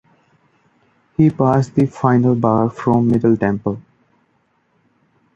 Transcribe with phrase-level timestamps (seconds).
[1.15, 3.79] He passed the final Bar from Middle Temple.